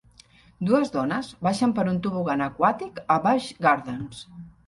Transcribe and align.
Dues 0.69 0.87
dones 0.95 1.27
baixen 1.47 1.75
per 1.79 1.85
un 1.91 2.01
tobogan 2.07 2.43
aquàtic 2.45 2.97
a 3.17 3.21
Busch 3.27 3.53
Gardens. 3.67 4.27